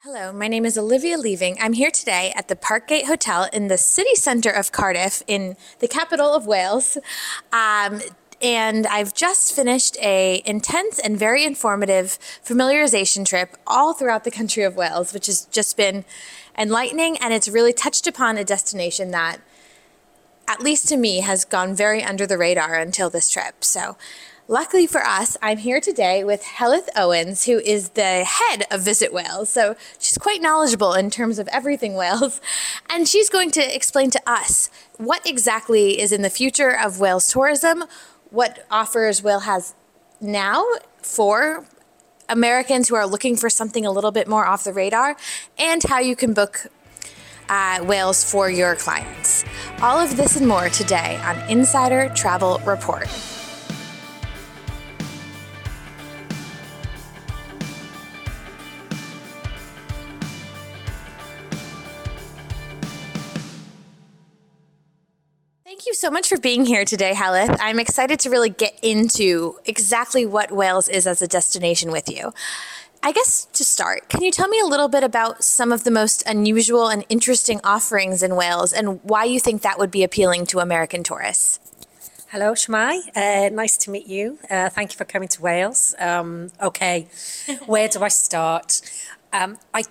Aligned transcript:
Hello, 0.00 0.30
my 0.30 0.46
name 0.46 0.66
is 0.66 0.76
Olivia 0.76 1.16
Living. 1.16 1.56
I'm 1.58 1.72
here 1.72 1.90
today 1.90 2.30
at 2.36 2.48
the 2.48 2.54
Parkgate 2.54 3.06
Hotel 3.06 3.48
in 3.50 3.68
the 3.68 3.78
city 3.78 4.14
centre 4.14 4.50
of 4.50 4.70
Cardiff, 4.70 5.22
in 5.26 5.56
the 5.80 5.88
capital 5.88 6.34
of 6.34 6.46
Wales. 6.46 6.98
Um, 7.50 8.02
and 8.42 8.86
I've 8.86 9.14
just 9.14 9.54
finished 9.56 9.96
a 10.02 10.42
intense 10.44 10.98
and 10.98 11.18
very 11.18 11.44
informative 11.44 12.18
familiarization 12.44 13.24
trip 13.24 13.56
all 13.66 13.94
throughout 13.94 14.24
the 14.24 14.30
country 14.30 14.64
of 14.64 14.76
Wales, 14.76 15.14
which 15.14 15.26
has 15.26 15.46
just 15.46 15.78
been 15.78 16.04
enlightening 16.58 17.16
and 17.16 17.32
it's 17.32 17.48
really 17.48 17.72
touched 17.72 18.06
upon 18.06 18.36
a 18.36 18.44
destination 18.44 19.12
that 19.12 19.40
at 20.46 20.60
least 20.60 20.88
to 20.88 20.96
me 20.98 21.20
has 21.20 21.46
gone 21.46 21.74
very 21.74 22.04
under 22.04 22.26
the 22.26 22.38
radar 22.38 22.74
until 22.74 23.08
this 23.08 23.30
trip. 23.30 23.64
So 23.64 23.96
Luckily 24.48 24.86
for 24.86 25.04
us, 25.04 25.36
I'm 25.42 25.58
here 25.58 25.80
today 25.80 26.22
with 26.22 26.44
Heledd 26.44 26.88
Owens, 26.94 27.46
who 27.46 27.58
is 27.58 27.88
the 27.90 28.22
head 28.22 28.64
of 28.70 28.80
Visit 28.80 29.12
Wales. 29.12 29.50
So 29.50 29.74
she's 29.98 30.18
quite 30.18 30.40
knowledgeable 30.40 30.92
in 30.92 31.10
terms 31.10 31.40
of 31.40 31.48
everything 31.48 31.94
Wales. 31.94 32.40
And 32.88 33.08
she's 33.08 33.28
going 33.28 33.50
to 33.52 33.74
explain 33.74 34.10
to 34.10 34.22
us 34.24 34.70
what 34.98 35.26
exactly 35.26 36.00
is 36.00 36.12
in 36.12 36.22
the 36.22 36.30
future 36.30 36.70
of 36.70 37.00
Wales 37.00 37.26
tourism, 37.26 37.84
what 38.30 38.64
offers 38.70 39.20
Wales 39.20 39.46
has 39.46 39.74
now 40.20 40.64
for 41.02 41.66
Americans 42.28 42.88
who 42.88 42.94
are 42.94 43.06
looking 43.06 43.34
for 43.34 43.50
something 43.50 43.84
a 43.84 43.90
little 43.90 44.12
bit 44.12 44.28
more 44.28 44.46
off 44.46 44.62
the 44.62 44.72
radar, 44.72 45.16
and 45.58 45.82
how 45.82 45.98
you 45.98 46.14
can 46.14 46.32
book 46.32 46.68
uh, 47.48 47.80
Wales 47.82 48.22
for 48.22 48.48
your 48.48 48.76
clients. 48.76 49.44
All 49.82 49.98
of 49.98 50.16
this 50.16 50.36
and 50.36 50.46
more 50.46 50.68
today 50.68 51.20
on 51.24 51.36
Insider 51.50 52.12
Travel 52.14 52.60
Report. 52.64 53.08
Thank 65.76 65.88
you 65.88 65.94
so 65.94 66.10
much 66.10 66.30
for 66.30 66.40
being 66.40 66.64
here 66.64 66.86
today, 66.86 67.12
Heledd. 67.12 67.58
I'm 67.60 67.78
excited 67.78 68.18
to 68.20 68.30
really 68.30 68.48
get 68.48 68.78
into 68.80 69.58
exactly 69.66 70.24
what 70.24 70.50
Wales 70.50 70.88
is 70.88 71.06
as 71.06 71.20
a 71.20 71.28
destination 71.28 71.92
with 71.92 72.08
you. 72.08 72.32
I 73.02 73.12
guess 73.12 73.44
to 73.52 73.62
start, 73.62 74.08
can 74.08 74.22
you 74.22 74.30
tell 74.30 74.48
me 74.48 74.58
a 74.58 74.64
little 74.64 74.88
bit 74.88 75.04
about 75.04 75.44
some 75.44 75.72
of 75.72 75.84
the 75.84 75.90
most 75.90 76.22
unusual 76.26 76.88
and 76.88 77.04
interesting 77.10 77.60
offerings 77.62 78.22
in 78.22 78.36
Wales 78.36 78.72
and 78.72 79.04
why 79.04 79.24
you 79.24 79.38
think 79.38 79.60
that 79.60 79.78
would 79.78 79.90
be 79.90 80.02
appealing 80.02 80.46
to 80.46 80.60
American 80.60 81.02
tourists? 81.02 81.60
Hello, 82.28 82.54
Shwmae. 82.54 83.14
Uh, 83.14 83.50
nice 83.50 83.76
to 83.76 83.90
meet 83.90 84.06
you. 84.06 84.38
Uh, 84.48 84.70
thank 84.70 84.92
you 84.92 84.96
for 84.96 85.04
coming 85.04 85.28
to 85.28 85.42
Wales. 85.42 85.94
Um, 85.98 86.52
okay, 86.62 87.08
where 87.66 87.88
do 87.88 88.02
I 88.02 88.08
start? 88.08 88.80
Um, 89.30 89.58
I 89.74 89.84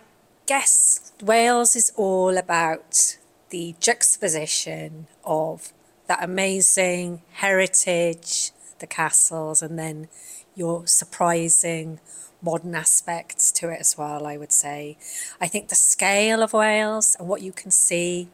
guess 0.47 1.11
Wales 1.22 1.75
is 1.75 1.94
all 1.95 2.39
about 2.39 3.17
the 3.56 3.73
juxtaposition 3.80 5.08
of 5.23 5.72
that 6.08 6.22
amazing 6.22 7.22
heritage, 7.36 8.52
the 8.80 8.86
castles, 8.86 9.61
and 9.61 9.80
then 9.80 10.09
your 10.56 10.86
surprising 10.88 12.02
modern 12.42 12.76
aspects 12.76 13.53
to 13.53 13.70
it 13.70 13.80
as 13.80 13.98
well, 13.98 14.28
I 14.28 14.36
would 14.36 14.52
say. 14.52 14.98
I 15.39 15.48
think 15.48 15.70
the 15.70 15.76
scale 15.76 16.44
of 16.44 16.52
Wales 16.52 17.16
and 17.17 17.30
what 17.30 17.42
you 17.42 17.53
can 17.53 17.72
see 17.72 18.28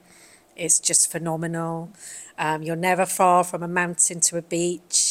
is 0.55 0.80
just 0.80 1.11
phenomenal. 1.11 1.92
Um, 2.39 2.64
you're 2.64 2.75
never 2.75 3.05
far 3.05 3.44
from 3.44 3.61
a 3.61 3.67
mountain 3.67 4.22
to 4.22 4.38
a 4.38 4.42
beach. 4.42 5.11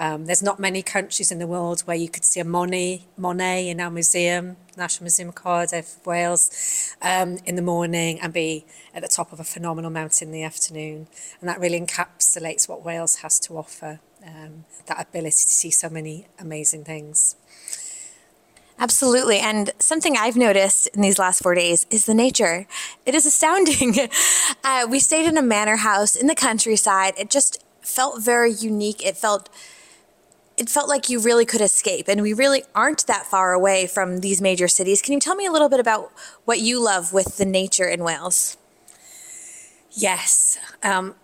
Um, 0.00 0.26
there's 0.26 0.42
not 0.42 0.60
many 0.60 0.82
countries 0.82 1.32
in 1.32 1.40
the 1.40 1.46
world 1.46 1.80
where 1.80 1.96
you 1.96 2.08
could 2.08 2.24
see 2.24 2.38
a 2.38 2.44
Monet, 2.44 3.02
Monet 3.16 3.68
in 3.68 3.80
our 3.80 3.90
museum, 3.90 4.56
National 4.76 5.04
Museum 5.04 5.30
of 5.30 5.34
Cardiff, 5.34 5.96
Wales, 6.06 6.94
um, 7.02 7.38
in 7.44 7.56
the 7.56 7.62
morning 7.62 8.20
and 8.20 8.32
be 8.32 8.64
at 8.94 9.02
the 9.02 9.08
top 9.08 9.32
of 9.32 9.40
a 9.40 9.44
phenomenal 9.44 9.90
mountain 9.90 10.28
in 10.28 10.32
the 10.32 10.44
afternoon. 10.44 11.08
And 11.40 11.48
that 11.48 11.58
really 11.58 11.80
encapsulates 11.80 12.68
what 12.68 12.84
Wales 12.84 13.16
has 13.16 13.40
to 13.40 13.58
offer, 13.58 13.98
um, 14.24 14.66
that 14.86 15.00
ability 15.00 15.30
to 15.30 15.36
see 15.36 15.70
so 15.70 15.88
many 15.88 16.26
amazing 16.38 16.84
things. 16.84 17.34
Absolutely. 18.78 19.38
And 19.38 19.72
something 19.80 20.16
I've 20.16 20.36
noticed 20.36 20.86
in 20.94 21.02
these 21.02 21.18
last 21.18 21.42
four 21.42 21.56
days 21.56 21.84
is 21.90 22.06
the 22.06 22.14
nature. 22.14 22.68
It 23.04 23.16
is 23.16 23.26
astounding. 23.26 23.96
uh, 24.64 24.86
we 24.88 25.00
stayed 25.00 25.26
in 25.26 25.36
a 25.36 25.42
manor 25.42 25.76
house 25.76 26.14
in 26.14 26.28
the 26.28 26.36
countryside. 26.36 27.14
It 27.18 27.30
just 27.30 27.64
felt 27.82 28.22
very 28.22 28.52
unique. 28.52 29.04
It 29.04 29.16
felt 29.16 29.48
it 30.58 30.68
felt 30.68 30.88
like 30.88 31.08
you 31.08 31.20
really 31.20 31.46
could 31.46 31.60
escape 31.60 32.08
and 32.08 32.20
we 32.20 32.32
really 32.32 32.64
aren't 32.74 33.06
that 33.06 33.24
far 33.26 33.52
away 33.52 33.86
from 33.86 34.18
these 34.18 34.40
major 34.40 34.68
cities. 34.68 35.00
Can 35.00 35.14
you 35.14 35.20
tell 35.20 35.36
me 35.36 35.46
a 35.46 35.52
little 35.52 35.68
bit 35.68 35.80
about 35.80 36.12
what 36.44 36.60
you 36.60 36.82
love 36.82 37.12
with 37.12 37.36
the 37.36 37.44
nature 37.44 37.86
in 37.86 38.02
Wales? 38.02 38.56
Yes. 39.92 40.58
Um, 40.82 41.14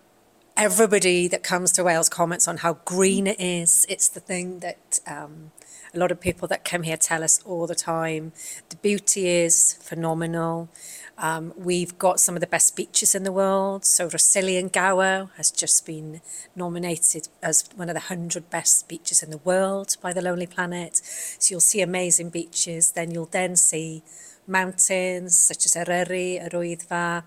everybody 0.57 1.27
that 1.27 1.43
comes 1.43 1.71
to 1.73 1.83
Wales 1.83 2.07
comments 2.07 2.47
on 2.47 2.57
how 2.57 2.75
green 2.85 3.27
it 3.27 3.39
is. 3.39 3.85
It's 3.89 4.07
the 4.07 4.21
thing 4.21 4.59
that 4.59 4.99
um, 5.05 5.51
a 5.93 5.99
lot 5.99 6.11
of 6.11 6.21
people 6.21 6.47
that 6.47 6.63
come 6.63 6.83
here 6.83 6.95
tell 6.95 7.23
us 7.23 7.41
all 7.45 7.67
the 7.67 7.75
time. 7.75 8.31
The 8.69 8.77
beauty 8.77 9.27
is 9.27 9.73
phenomenal. 9.81 10.69
Um, 11.17 11.53
we've 11.57 11.97
got 11.97 12.21
some 12.21 12.35
of 12.35 12.41
the 12.41 12.47
best 12.47 12.73
beaches 12.75 13.13
in 13.13 13.23
the 13.23 13.33
world. 13.33 13.83
So 13.83 14.07
Rhossili 14.07 14.61
Gower 14.71 15.29
has 15.35 15.51
just 15.51 15.85
been 15.85 16.21
nominated 16.55 17.27
as 17.43 17.67
one 17.75 17.89
of 17.89 17.93
the 17.93 18.07
100 18.07 18.49
best 18.49 18.87
beaches 18.87 19.21
in 19.21 19.31
the 19.31 19.39
world 19.39 19.97
by 20.01 20.13
the 20.13 20.21
Lonely 20.21 20.47
Planet. 20.47 21.01
So 21.03 21.51
you'll 21.51 21.59
see 21.59 21.81
amazing 21.81 22.29
beaches. 22.29 22.91
Then 22.91 23.11
you'll 23.11 23.25
then 23.25 23.57
see 23.57 24.03
mountains 24.47 25.37
such 25.37 25.65
as 25.65 25.73
Eryri, 25.73 26.41
Yr 26.41 27.23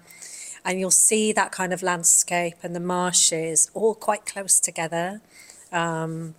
and 0.68 0.78
you'll 0.78 0.90
see 0.90 1.32
that 1.32 1.50
kind 1.50 1.72
of 1.72 1.82
landscape 1.82 2.56
and 2.62 2.76
the 2.76 2.80
marshes 2.80 3.70
all 3.72 3.94
quite 3.94 4.26
close 4.26 4.60
together. 4.60 5.22
Um, 5.72 6.34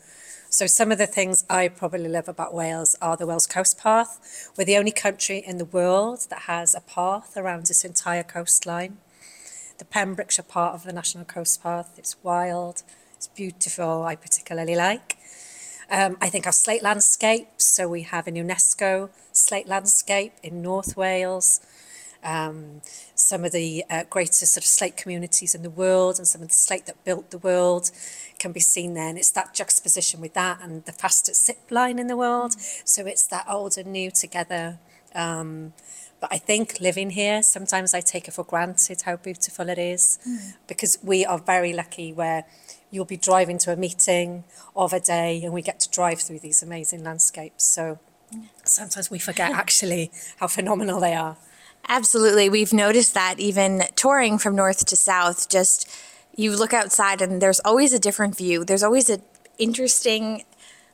so 0.51 0.67
some 0.67 0.91
of 0.91 0.99
the 0.99 1.07
things 1.07 1.43
I 1.49 1.67
probably 1.67 2.07
love 2.07 2.29
about 2.29 2.53
Wales 2.53 2.95
are 3.01 3.17
the 3.17 3.25
Wales 3.25 3.47
Coast 3.47 3.79
Path. 3.79 4.51
We're 4.55 4.65
the 4.65 4.77
only 4.77 4.91
country 4.91 5.39
in 5.39 5.57
the 5.57 5.65
world 5.65 6.27
that 6.29 6.41
has 6.41 6.75
a 6.75 6.79
path 6.79 7.35
around 7.35 7.71
its 7.71 7.83
entire 7.83 8.21
coastline. 8.21 8.99
The 9.79 9.85
Pembrokeshire 9.85 10.45
part 10.45 10.75
of 10.75 10.83
the 10.83 10.93
National 10.93 11.25
Coast 11.25 11.63
Path, 11.63 11.95
it's 11.97 12.15
wild, 12.21 12.83
it's 13.15 13.27
beautiful, 13.27 14.03
I 14.03 14.15
particularly 14.15 14.75
like. 14.75 15.17
Um, 15.89 16.17
I 16.21 16.29
think 16.29 16.45
our 16.45 16.51
slate 16.51 16.83
landscapes, 16.83 17.65
so 17.65 17.89
we 17.89 18.03
have 18.03 18.27
a 18.27 18.31
UNESCO 18.31 19.09
slate 19.31 19.67
landscape 19.67 20.33
in 20.43 20.61
North 20.61 20.95
Wales, 20.95 21.61
um, 22.23 22.81
some 23.15 23.45
of 23.45 23.51
the 23.51 23.83
uh, 23.89 24.03
greatest 24.09 24.53
sort 24.53 24.63
of 24.63 24.67
slate 24.67 24.97
communities 24.97 25.55
in 25.55 25.61
the 25.61 25.69
world 25.69 26.17
and 26.17 26.27
some 26.27 26.41
of 26.41 26.49
the 26.49 26.53
slate 26.53 26.85
that 26.85 27.03
built 27.03 27.31
the 27.31 27.37
world 27.37 27.91
can 28.39 28.51
be 28.51 28.59
seen 28.59 28.93
there. 28.93 29.07
And 29.07 29.17
It's 29.17 29.31
that 29.31 29.53
juxtaposition 29.53 30.21
with 30.21 30.33
that 30.33 30.59
and 30.61 30.83
the 30.85 30.91
fastest 30.91 31.45
zip 31.45 31.59
line 31.69 31.99
in 31.99 32.07
the 32.07 32.17
world. 32.17 32.53
So 32.85 33.05
it's 33.05 33.25
that 33.27 33.45
old 33.49 33.77
and 33.77 33.91
new 33.91 34.11
together. 34.11 34.79
Um, 35.15 35.73
but 36.19 36.33
I 36.33 36.37
think 36.37 36.79
living 36.81 37.11
here, 37.11 37.41
sometimes 37.41 37.93
I 37.93 38.01
take 38.01 38.27
it 38.27 38.33
for 38.33 38.43
granted 38.43 39.03
how 39.03 39.15
beautiful 39.15 39.69
it 39.69 39.77
is 39.77 40.19
mm. 40.27 40.53
because 40.67 40.97
we 41.01 41.25
are 41.25 41.39
very 41.39 41.71
lucky 41.71 42.11
where 42.11 42.45
you'll 42.91 43.05
be 43.05 43.17
driving 43.17 43.57
to 43.59 43.71
a 43.71 43.75
meeting 43.75 44.43
of 44.75 44.91
a 44.91 44.99
day 44.99 45.41
and 45.43 45.53
we 45.53 45.61
get 45.61 45.79
to 45.79 45.89
drive 45.89 46.19
through 46.19 46.39
these 46.39 46.61
amazing 46.61 47.03
landscapes. 47.03 47.63
So 47.63 47.99
sometimes 48.63 49.09
we 49.09 49.19
forget 49.19 49.51
actually 49.51 50.11
how 50.37 50.47
phenomenal 50.47 50.99
they 50.99 51.15
are. 51.15 51.37
Absolutely. 51.87 52.49
We've 52.49 52.73
noticed 52.73 53.13
that 53.13 53.39
even 53.39 53.83
touring 53.95 54.37
from 54.37 54.55
north 54.55 54.85
to 54.87 54.95
south, 54.95 55.49
just 55.49 55.89
you 56.35 56.55
look 56.55 56.73
outside 56.73 57.21
and 57.21 57.41
there's 57.41 57.59
always 57.61 57.93
a 57.93 57.99
different 57.99 58.37
view. 58.37 58.63
There's 58.63 58.83
always 58.83 59.09
an 59.09 59.21
interesting 59.57 60.43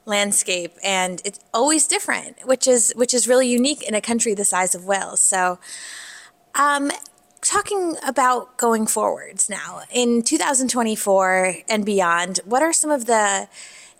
landscape 0.05 0.73
and 0.83 1.21
it's 1.25 1.39
always 1.53 1.87
different, 1.87 2.37
which 2.45 2.67
is 2.67 2.93
which 2.95 3.13
is 3.13 3.27
really 3.27 3.47
unique 3.47 3.83
in 3.83 3.93
a 3.93 4.01
country 4.01 4.33
the 4.33 4.45
size 4.45 4.75
of 4.75 4.85
Wales. 4.85 5.19
So 5.19 5.59
um, 6.53 6.91
talking 7.41 7.95
about 8.05 8.57
going 8.57 8.87
forwards 8.87 9.49
now 9.49 9.81
in 9.91 10.21
2024 10.21 11.57
and 11.69 11.85
beyond, 11.85 12.39
what 12.45 12.61
are 12.63 12.73
some 12.73 12.91
of 12.91 13.05
the 13.05 13.47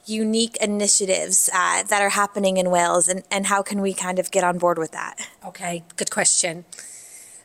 unique 0.06 0.58
initiatives 0.58 1.50
uh, 1.54 1.84
that 1.84 2.02
are 2.02 2.10
happening 2.10 2.58
in 2.58 2.70
Wales 2.70 3.08
and, 3.08 3.24
and 3.32 3.48
how 3.48 3.62
can 3.62 3.82
we 3.82 3.94
kind 3.94 4.20
of 4.20 4.32
get 4.32 4.44
on 4.44 4.58
board 4.58 4.78
with 4.78 4.92
that? 4.92 5.16
Okay, 5.46 5.84
good 5.96 6.12
question. 6.12 6.66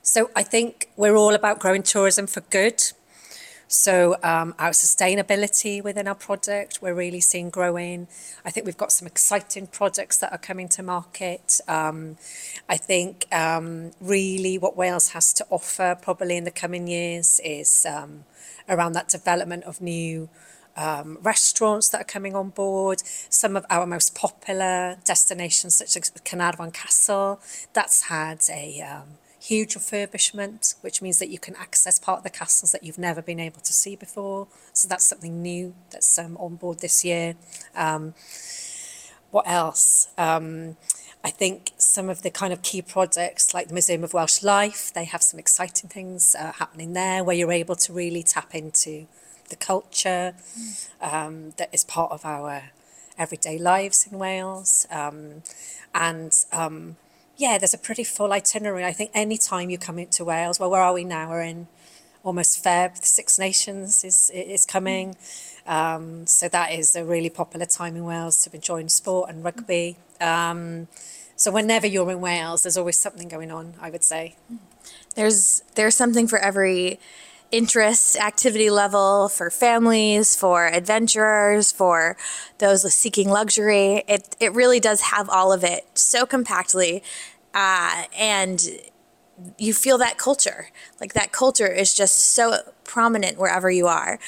So 0.02 0.30
I 0.34 0.42
think 0.42 0.88
we're 0.96 1.16
all 1.16 1.34
about 1.34 1.58
growing 1.58 1.82
tourism 1.82 2.26
for 2.26 2.40
good. 2.40 2.82
So 3.68 4.16
um, 4.24 4.52
our 4.58 4.70
sustainability 4.70 5.80
within 5.80 6.08
our 6.08 6.14
product, 6.16 6.80
we're 6.82 6.94
really 6.94 7.20
seeing 7.20 7.50
growing. 7.50 8.08
I 8.44 8.50
think 8.50 8.66
we've 8.66 8.76
got 8.76 8.90
some 8.90 9.06
exciting 9.06 9.68
products 9.68 10.16
that 10.16 10.32
are 10.32 10.38
coming 10.38 10.68
to 10.70 10.82
market. 10.82 11.60
Um, 11.68 12.16
I 12.68 12.76
think 12.76 13.26
um, 13.30 13.92
really 14.00 14.58
what 14.58 14.76
Wales 14.76 15.10
has 15.10 15.32
to 15.34 15.46
offer 15.50 15.96
probably 16.02 16.36
in 16.36 16.42
the 16.42 16.50
coming 16.50 16.88
years 16.88 17.40
is 17.44 17.86
um, 17.88 18.24
around 18.68 18.94
that 18.94 19.06
development 19.06 19.62
of 19.62 19.80
new 19.80 20.28
um, 20.80 21.18
restaurants 21.22 21.90
that 21.90 22.00
are 22.00 22.04
coming 22.04 22.34
on 22.34 22.50
board, 22.50 23.02
some 23.28 23.56
of 23.56 23.66
our 23.68 23.86
most 23.86 24.14
popular 24.14 24.96
destinations, 25.04 25.74
such 25.74 25.96
as 25.96 26.10
Caernarfon 26.10 26.72
Castle, 26.72 27.40
that's 27.74 28.04
had 28.04 28.40
a 28.50 28.80
um, 28.80 29.18
huge 29.38 29.74
refurbishment, 29.74 30.74
which 30.80 31.02
means 31.02 31.18
that 31.18 31.28
you 31.28 31.38
can 31.38 31.54
access 31.56 31.98
part 31.98 32.18
of 32.18 32.24
the 32.24 32.30
castles 32.30 32.72
that 32.72 32.82
you've 32.82 32.98
never 32.98 33.20
been 33.20 33.40
able 33.40 33.60
to 33.60 33.72
see 33.72 33.94
before. 33.94 34.48
So 34.72 34.88
that's 34.88 35.04
something 35.04 35.42
new 35.42 35.74
that's 35.90 36.18
um, 36.18 36.36
on 36.38 36.56
board 36.56 36.80
this 36.80 37.04
year. 37.04 37.34
Um, 37.74 38.14
what 39.30 39.46
else? 39.46 40.08
Um, 40.16 40.76
I 41.22 41.30
think 41.30 41.72
some 41.76 42.08
of 42.08 42.22
the 42.22 42.30
kind 42.30 42.52
of 42.52 42.62
key 42.62 42.80
projects 42.80 43.52
like 43.52 43.68
the 43.68 43.74
Museum 43.74 44.02
of 44.02 44.14
Welsh 44.14 44.42
Life, 44.42 44.92
they 44.94 45.04
have 45.04 45.22
some 45.22 45.38
exciting 45.38 45.90
things 45.90 46.34
uh, 46.34 46.52
happening 46.52 46.94
there 46.94 47.22
where 47.22 47.36
you're 47.36 47.52
able 47.52 47.76
to 47.76 47.92
really 47.92 48.22
tap 48.22 48.54
into 48.54 49.06
the 49.50 49.56
culture 49.56 50.34
um, 51.00 51.52
that 51.58 51.68
is 51.72 51.84
part 51.84 52.10
of 52.12 52.24
our 52.24 52.70
everyday 53.18 53.58
lives 53.58 54.08
in 54.10 54.18
Wales. 54.18 54.86
Um, 54.90 55.42
and 55.94 56.32
um, 56.52 56.96
yeah, 57.36 57.58
there's 57.58 57.74
a 57.74 57.78
pretty 57.78 58.04
full 58.04 58.32
itinerary. 58.32 58.84
I 58.84 58.92
think 58.92 59.10
any 59.14 59.36
time 59.36 59.70
you 59.70 59.78
come 59.78 59.98
into 59.98 60.24
Wales, 60.24 60.58
well, 60.58 60.70
where 60.70 60.80
are 60.80 60.94
we 60.94 61.04
now? 61.04 61.30
We're 61.30 61.42
in 61.42 61.68
almost 62.22 62.62
Feb, 62.64 63.00
the 63.00 63.06
Six 63.06 63.38
Nations 63.38 64.04
is, 64.04 64.30
is 64.34 64.66
coming. 64.66 65.16
Um, 65.66 66.26
so 66.26 66.48
that 66.48 66.72
is 66.72 66.96
a 66.96 67.04
really 67.04 67.30
popular 67.30 67.66
time 67.66 67.96
in 67.96 68.04
Wales 68.04 68.42
to 68.42 68.50
be 68.50 68.56
enjoying 68.56 68.88
sport 68.88 69.30
and 69.30 69.44
rugby. 69.44 69.96
Um, 70.20 70.88
so 71.36 71.50
whenever 71.50 71.86
you're 71.86 72.10
in 72.10 72.20
Wales, 72.20 72.62
there's 72.62 72.76
always 72.76 72.98
something 72.98 73.28
going 73.28 73.50
on, 73.50 73.74
I 73.80 73.90
would 73.90 74.04
say. 74.04 74.36
There's 75.14 75.62
there's 75.74 75.96
something 75.96 76.28
for 76.28 76.38
every 76.38 77.00
interest 77.52 78.16
activity 78.16 78.70
level 78.70 79.28
for 79.28 79.50
families, 79.50 80.36
for 80.36 80.66
adventurers, 80.66 81.72
for 81.72 82.16
those 82.58 82.92
seeking 82.94 83.28
luxury. 83.28 84.04
It 84.08 84.36
it 84.40 84.52
really 84.52 84.80
does 84.80 85.00
have 85.02 85.28
all 85.28 85.52
of 85.52 85.64
it 85.64 85.86
so 85.94 86.26
compactly, 86.26 87.02
uh, 87.54 88.04
and 88.16 88.62
you 89.58 89.72
feel 89.72 89.98
that 89.98 90.18
culture. 90.18 90.68
Like 91.00 91.14
that 91.14 91.32
culture 91.32 91.66
is 91.66 91.94
just 91.94 92.18
so 92.18 92.58
prominent 92.84 93.38
wherever 93.38 93.70
you 93.70 93.86
are. 93.86 94.18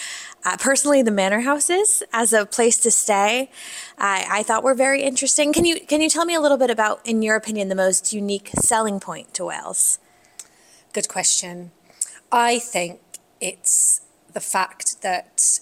Uh, 0.45 0.57
personally, 0.57 1.03
the 1.03 1.11
manor 1.11 1.41
houses 1.41 2.03
as 2.13 2.33
a 2.33 2.47
place 2.47 2.79
to 2.79 2.91
stay, 2.91 3.51
I, 3.99 4.27
I 4.29 4.43
thought 4.43 4.65
were 4.65 4.75
very 4.75 5.03
interesting. 5.03 5.53
Can 5.53 5.65
you 5.65 5.81
can 5.81 6.01
you 6.01 6.09
tell 6.09 6.25
me 6.25 6.35
a 6.35 6.41
little 6.41 6.59
bit 6.59 6.71
about, 6.71 7.01
in 7.07 7.23
your 7.23 7.37
opinion, 7.37 7.69
the 7.69 7.75
most 7.75 8.13
unique 8.13 8.51
selling 8.61 8.99
point 9.01 9.35
to 9.35 9.45
Wales? 9.45 9.99
Good 10.93 11.09
question. 11.09 11.71
I 12.31 12.59
think 12.59 13.01
it's 13.43 14.01
the 14.33 14.41
fact 14.41 15.03
that 15.03 15.59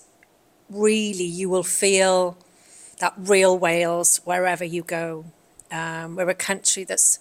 really 0.69 1.25
you 1.25 1.49
will 1.49 1.65
feel 1.65 2.37
that 3.01 3.15
real 3.17 3.59
Wales 3.59 4.21
wherever 4.25 4.65
you 4.65 4.83
go. 4.83 5.25
Um, 5.73 6.15
we're 6.15 6.29
a 6.29 6.35
country 6.35 6.85
that's 6.85 7.19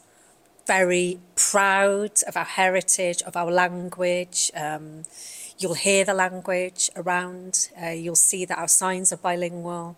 very 0.67 1.19
proud 1.35 2.11
of 2.27 2.35
our 2.35 2.43
heritage, 2.43 3.21
of 3.23 3.35
our 3.37 3.49
language. 3.49 4.51
Um, 4.53 5.03
you'll 5.57 5.75
hear 5.75 6.03
the 6.03 6.13
language 6.13 6.91
around. 6.95 7.69
Uh, 7.81 7.89
you'll 7.89 8.15
see 8.15 8.43
that 8.45 8.57
our 8.57 8.67
signs 8.67 9.13
are 9.13 9.17
bilingual. 9.17 9.95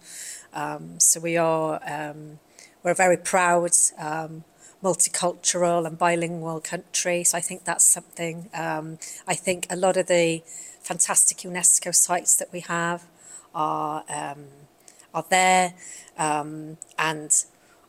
Um, 0.54 1.00
so 1.00 1.19
we 1.19 1.38
are 1.38 1.81
um, 1.86 2.40
we're 2.84 2.94
very 2.94 3.18
proud, 3.18 3.72
um, 3.98 4.44
multicultural 4.83 5.86
and 5.86 5.98
bilingual 5.98 6.60
country. 6.60 7.24
So 7.24 7.38
I 7.38 7.42
think 7.42 7.63
that's 7.63 7.86
something. 7.86 8.50
Um, 8.54 8.98
I 9.28 9.36
think 9.36 9.68
a 9.69 9.75
lot 9.75 9.98
of 9.98 10.07
the 10.07 10.44
fantastic 10.81 11.39
UNESCO 11.39 11.94
sites 11.94 12.36
that 12.38 12.51
we 12.51 12.62
have 12.62 13.04
are 13.54 14.04
um, 14.10 14.45
are 15.13 15.25
there, 15.30 15.74
um, 16.18 16.78
and 16.98 17.31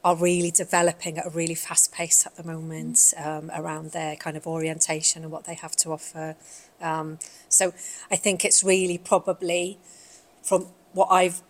are 0.04 0.16
really 0.16 0.50
developing 0.50 1.18
at 1.18 1.26
a 1.26 1.30
really 1.30 1.54
fast 1.54 1.92
pace 1.92 2.26
at 2.26 2.34
the 2.36 2.42
moment 2.42 2.98
um, 3.16 3.50
around 3.54 3.92
their 3.92 4.16
kind 4.16 4.36
of 4.36 4.46
orientation 4.46 5.22
and 5.22 5.30
what 5.30 5.44
they 5.44 5.54
have 5.54 5.76
to 5.76 5.92
offer. 5.92 6.34
Um, 6.80 7.18
so 7.48 7.72
I 8.10 8.16
think 8.16 8.44
it's 8.44 8.64
really 8.64 8.98
probably 8.98 9.78
from 10.42 10.66
what 10.92 11.06
I've 11.10 11.40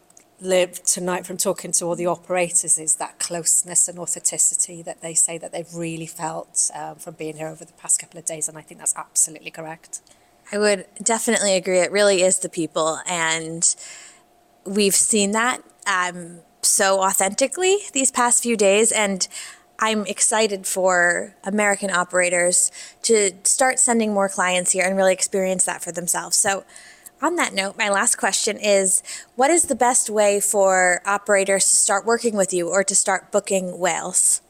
lived 0.42 0.84
tonight 0.84 1.24
from 1.24 1.36
talking 1.36 1.70
to 1.72 1.84
all 1.84 1.96
the 1.96 2.06
operators 2.06 2.76
is 2.76 2.96
that 2.96 3.18
closeness 3.18 3.88
and 3.88 3.98
authenticity 3.98 4.82
that 4.82 5.00
they 5.00 5.14
say 5.14 5.38
that 5.38 5.52
they've 5.52 5.74
really 5.74 6.06
felt 6.06 6.70
um, 6.74 6.96
from 6.96 7.14
being 7.14 7.36
here 7.36 7.48
over 7.48 7.64
the 7.64 7.72
past 7.74 8.00
couple 8.00 8.18
of 8.18 8.24
days. 8.24 8.48
And 8.48 8.58
I 8.58 8.60
think 8.60 8.80
that's 8.80 8.94
absolutely 8.96 9.50
correct. 9.50 10.00
I 10.50 10.58
would 10.58 10.86
definitely 11.02 11.54
agree. 11.54 11.78
It 11.78 11.92
really 11.92 12.22
is 12.22 12.40
the 12.40 12.48
people. 12.48 12.98
And 13.06 13.74
we've 14.64 14.94
seen 14.94 15.30
that. 15.30 15.62
Um, 15.86 16.40
so 16.60 17.00
authentically 17.00 17.78
these 17.92 18.10
past 18.10 18.42
few 18.42 18.56
days. 18.56 18.92
And 18.92 19.26
I'm 19.78 20.06
excited 20.06 20.66
for 20.66 21.34
American 21.44 21.90
operators 21.90 22.70
to 23.02 23.32
start 23.44 23.78
sending 23.78 24.12
more 24.12 24.28
clients 24.28 24.72
here 24.72 24.84
and 24.84 24.96
really 24.96 25.12
experience 25.12 25.64
that 25.64 25.82
for 25.82 25.92
themselves. 25.92 26.36
So, 26.36 26.64
on 27.22 27.36
that 27.36 27.54
note, 27.54 27.78
my 27.78 27.88
last 27.88 28.16
question 28.16 28.58
is 28.58 29.02
what 29.36 29.50
is 29.50 29.64
the 29.64 29.74
best 29.74 30.10
way 30.10 30.40
for 30.40 31.00
operators 31.06 31.64
to 31.70 31.76
start 31.76 32.04
working 32.04 32.36
with 32.36 32.52
you 32.52 32.68
or 32.68 32.82
to 32.82 32.94
start 32.94 33.30
booking 33.30 33.78
Wales? 33.78 34.42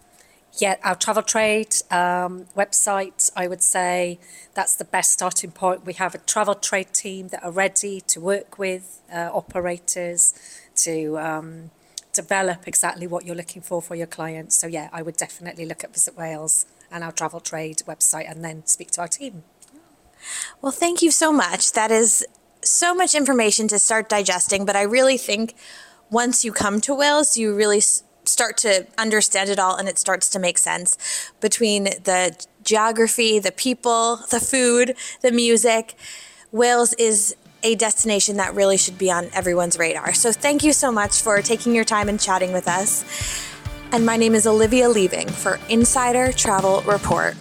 Yeah, 0.58 0.76
our 0.82 0.94
travel 0.94 1.22
trade 1.22 1.74
um, 1.90 2.46
website, 2.56 3.30
I 3.36 3.46
would 3.46 3.62
say 3.62 4.18
that's 4.54 4.74
the 4.74 4.84
best 4.84 5.12
starting 5.12 5.50
point. 5.50 5.86
We 5.86 5.94
have 5.94 6.14
a 6.14 6.18
travel 6.18 6.54
trade 6.54 6.92
team 6.92 7.28
that 7.28 7.42
are 7.42 7.50
ready 7.50 8.00
to 8.02 8.20
work 8.20 8.58
with 8.58 9.00
uh, 9.12 9.30
operators 9.32 10.34
to 10.76 11.18
um, 11.18 11.70
develop 12.12 12.68
exactly 12.68 13.06
what 13.06 13.24
you're 13.24 13.36
looking 13.36 13.62
for 13.62 13.80
for 13.80 13.94
your 13.94 14.06
clients. 14.06 14.58
So 14.58 14.66
yeah, 14.66 14.88
I 14.92 15.00
would 15.00 15.16
definitely 15.16 15.64
look 15.64 15.84
at 15.84 15.92
Visit 15.94 16.16
Wales 16.16 16.66
and 16.90 17.02
our 17.02 17.12
travel 17.12 17.40
trade 17.40 17.78
website 17.86 18.30
and 18.30 18.44
then 18.44 18.66
speak 18.66 18.90
to 18.92 19.00
our 19.02 19.08
team. 19.08 19.44
Well, 20.60 20.72
thank 20.72 21.00
you 21.00 21.10
so 21.10 21.32
much. 21.32 21.72
That 21.72 21.90
is 21.90 22.26
so 22.64 22.94
much 22.94 23.14
information 23.14 23.68
to 23.68 23.78
start 23.78 24.08
digesting, 24.08 24.64
but 24.64 24.76
I 24.76 24.82
really 24.82 25.18
think 25.18 25.54
once 26.10 26.44
you 26.44 26.52
come 26.52 26.80
to 26.82 26.94
Wales, 26.94 27.36
you 27.36 27.54
really 27.54 27.80
start 27.80 28.56
to 28.58 28.86
understand 28.98 29.50
it 29.50 29.58
all 29.58 29.76
and 29.76 29.88
it 29.88 29.98
starts 29.98 30.28
to 30.30 30.38
make 30.38 30.58
sense 30.58 30.96
between 31.40 31.84
the 31.84 32.46
geography, 32.62 33.38
the 33.38 33.52
people, 33.52 34.20
the 34.30 34.40
food, 34.40 34.94
the 35.22 35.32
music. 35.32 35.94
Wales 36.52 36.92
is 36.94 37.34
a 37.64 37.74
destination 37.76 38.36
that 38.36 38.54
really 38.54 38.76
should 38.76 38.98
be 38.98 39.10
on 39.10 39.28
everyone's 39.32 39.78
radar. 39.78 40.12
So 40.14 40.32
thank 40.32 40.62
you 40.62 40.72
so 40.72 40.92
much 40.92 41.22
for 41.22 41.40
taking 41.42 41.74
your 41.74 41.84
time 41.84 42.08
and 42.08 42.20
chatting 42.20 42.52
with 42.52 42.68
us. 42.68 43.04
And 43.92 44.06
my 44.06 44.16
name 44.16 44.34
is 44.34 44.46
Olivia 44.46 44.88
Living 44.88 45.28
for 45.28 45.60
Insider 45.68 46.32
Travel 46.32 46.82
Report. 46.82 47.36